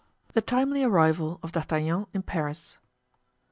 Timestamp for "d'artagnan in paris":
1.51-2.79